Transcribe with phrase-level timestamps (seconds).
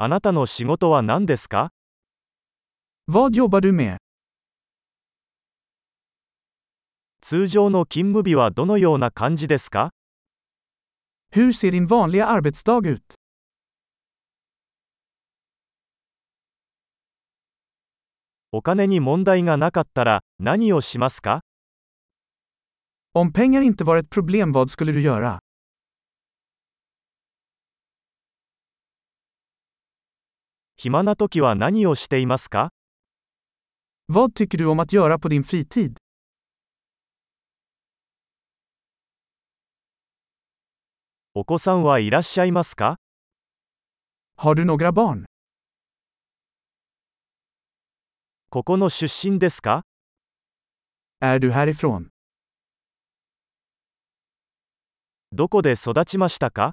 [0.00, 1.72] あなたの仕事は何ですか
[3.10, 3.96] Vad jobbar du med?
[7.20, 9.90] 通常の勤務日はどのような感じですか
[11.34, 13.02] Hur ser din vanliga arbetsdag ut?
[18.52, 21.40] お金に問題がなかったら何をしますか
[23.14, 25.40] Om pengar inte var ett problem vad skulle du göra?
[30.80, 32.70] 暇な時は何をしていますか
[34.08, 35.96] Vad tycker du om att göra på din fritid?
[41.34, 42.96] お子さんはいらっしゃいますか
[44.36, 45.24] Har du några barn?
[48.50, 49.82] ここの出身ですか
[51.20, 52.08] Är du härifrån?
[55.32, 56.72] どこで育ちましたか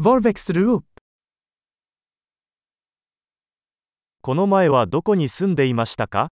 [0.00, 0.95] Var växte du upp?
[4.26, 6.30] この前はどこに住んでいましたか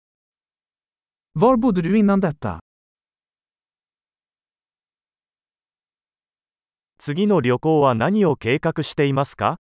[1.39, 2.59] Var bodde du innan detta?
[6.99, 9.59] 次の旅行は何を計画していますか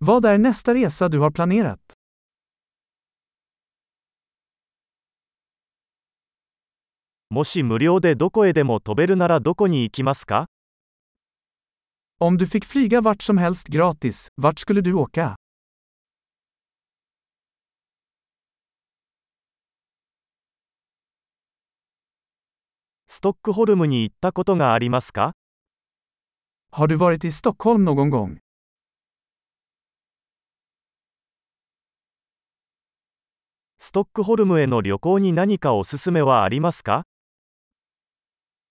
[0.00, 1.76] Vad är nästa resa du har planerat?
[7.28, 10.46] もし無料でどこへでも飛べるならどこに行きますか
[12.22, 15.34] Om du fick flyga vart som helst gratis, vart skulle du åka?
[23.24, 25.32] トックホルムに行ったことがありますか
[26.72, 28.36] Har du varit i Stockholm någon gång?
[33.78, 37.04] ストックホルムへの旅行に何かおすすめはありますか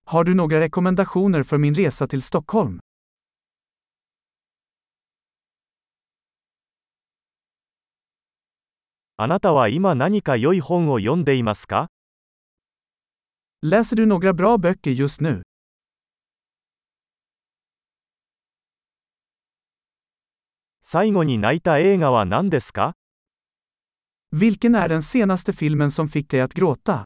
[0.05, 2.77] Har du några rekommendationer för min resa till Stockholm?
[9.17, 11.89] あなたは今何か良い本を読んでいますか
[13.65, 15.41] Läser du några bra böcker just nu?
[20.81, 22.93] 最後に泣いた映画は何ですか
[24.33, 27.05] Vilken är den senaste filmen som fick dig att gråta?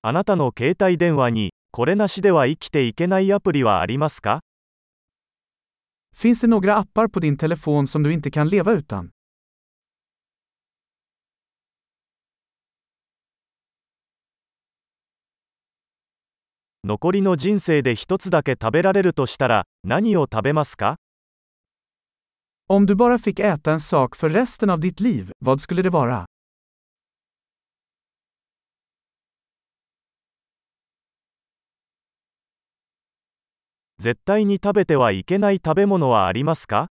[0.00, 4.40] あなたの携帯電話に、これなしでは生きていけないアプリはありますか
[6.16, 9.10] Finns det några appar på din telefon som du inte kan leva utan?
[16.86, 20.96] 残りの人生で一つだけ食べられるとしたら、何を食べますか
[22.68, 25.88] Om du bara fick äta en sak för resten av ditt liv, vad skulle det
[25.90, 26.26] vara?
[33.98, 36.88] 絶対に食べてはいけない食べ物はありますか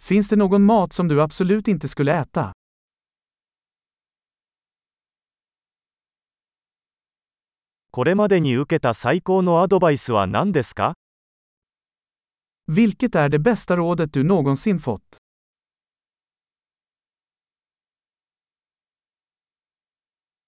[0.00, 2.52] Finns det någon mat som du absolut inte skulle äta?
[7.94, 10.94] これまでに受けた最高のアドバイスは何ですか
[12.66, 15.02] Vilket är det bästa rådet du någonsin fått?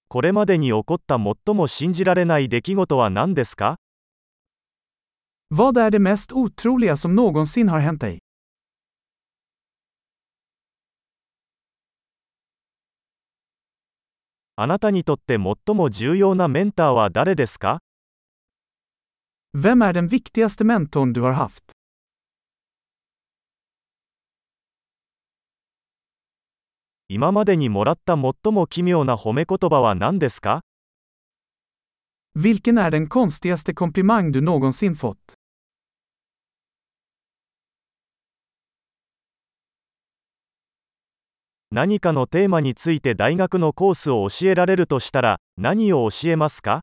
[0.09, 3.77] これまでに起こった最も信じられない出来事は何ですか
[5.51, 8.24] Vad är det mest otroliga som någonsin har hänt dig?
[14.57, 17.81] あなたにとって最も重要なメンターは誰ですか
[19.53, 21.73] Vem är den viktigaste mentorn du har haft?
[27.09, 30.61] 今までにもらった最も奇妙な褒め言葉は何ですか
[32.37, 35.19] Vilken är den konstigaste komplimang du någonsin fått?
[41.75, 46.83] 何かのテーマについて大学のコースを教えられるとしたら、何を教えますか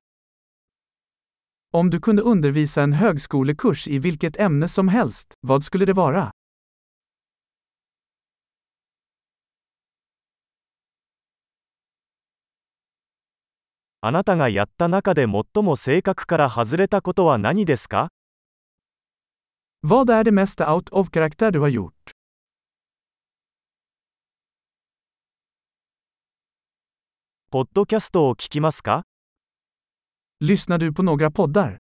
[1.73, 6.31] Om du kunde undervisa en högskolekurs i vilket ämne som helst, vad skulle det vara?
[14.01, 18.09] あなたがやった中で最も性格から外れたことは何ですか
[19.83, 21.93] Vad är det mesta out of karaktär du har gjort?
[27.56, 29.04] ポッドキャストを聞きますか
[30.42, 31.78] Lyssnar du på några poddar?